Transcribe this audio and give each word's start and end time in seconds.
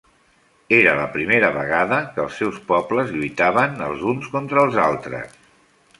Era 0.77 0.93
la 0.99 1.03
primera 1.17 1.51
vegada 1.57 1.99
que 2.15 2.23
els 2.25 2.39
seus 2.43 2.57
pobles 2.71 3.13
lluitaven 3.19 3.77
els 3.89 4.07
uns 4.15 4.35
contra 4.37 4.65
els 4.67 4.85
altres. 4.91 5.41